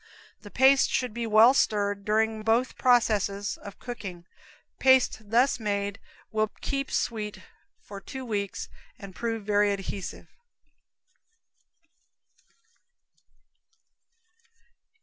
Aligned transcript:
The 0.41 0.49
paste 0.49 0.89
should 0.89 1.13
be 1.13 1.27
well 1.27 1.53
stirred 1.53 2.05
during 2.05 2.41
both 2.41 2.75
processes 2.75 3.55
of 3.57 3.77
cooking. 3.77 4.25
Paste 4.79 5.29
thus 5.29 5.59
made 5.59 5.99
will 6.31 6.49
keep 6.59 6.89
sweet 6.89 7.43
for 7.79 8.01
two 8.01 8.25
weeks 8.25 8.67
and 8.97 9.13
prove 9.13 9.43
very 9.45 9.71
adhesive. 9.71 10.27